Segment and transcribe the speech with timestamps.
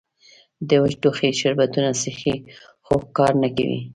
[0.67, 2.35] د وچ ټوخي شربتونه څښي
[2.85, 3.79] خو کار نۀ کوي